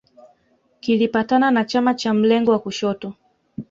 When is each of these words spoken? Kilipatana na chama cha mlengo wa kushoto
Kilipatana 0.79 1.51
na 1.51 1.65
chama 1.65 1.93
cha 1.93 2.13
mlengo 2.13 2.51
wa 2.51 2.59
kushoto 2.59 3.13